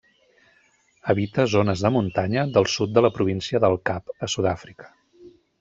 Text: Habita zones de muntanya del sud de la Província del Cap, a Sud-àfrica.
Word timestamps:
Habita 1.13 1.45
zones 1.57 1.83
de 1.87 1.91
muntanya 1.97 2.47
del 2.57 2.69
sud 2.79 2.97
de 2.97 3.07
la 3.09 3.13
Província 3.21 3.63
del 3.67 3.79
Cap, 3.91 4.13
a 4.29 4.35
Sud-àfrica. 4.37 4.91